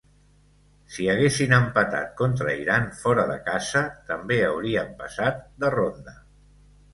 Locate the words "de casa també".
3.33-4.39